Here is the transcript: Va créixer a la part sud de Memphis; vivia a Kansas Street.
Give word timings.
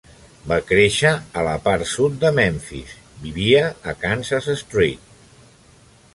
Va 0.51 0.55
créixer 0.69 1.11
a 1.41 1.43
la 1.47 1.53
part 1.67 1.89
sud 1.91 2.17
de 2.23 2.31
Memphis; 2.39 2.97
vivia 3.27 3.63
a 3.69 3.95
Kansas 4.07 4.51
Street. 4.63 5.15